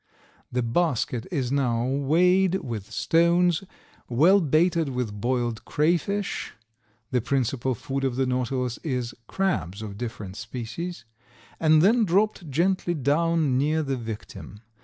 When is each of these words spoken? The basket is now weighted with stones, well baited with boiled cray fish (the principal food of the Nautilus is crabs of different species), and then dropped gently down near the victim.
The 0.51 0.63
basket 0.63 1.27
is 1.31 1.51
now 1.51 1.85
weighted 1.85 2.63
with 2.63 2.89
stones, 2.89 3.63
well 4.09 4.41
baited 4.41 4.89
with 4.89 5.13
boiled 5.21 5.63
cray 5.63 5.95
fish 5.95 6.53
(the 7.11 7.21
principal 7.21 7.75
food 7.75 8.03
of 8.03 8.15
the 8.15 8.25
Nautilus 8.25 8.79
is 8.79 9.13
crabs 9.27 9.83
of 9.83 9.99
different 9.99 10.37
species), 10.37 11.05
and 11.59 11.83
then 11.83 12.03
dropped 12.03 12.49
gently 12.49 12.95
down 12.95 13.59
near 13.59 13.83
the 13.83 13.95
victim. 13.95 14.61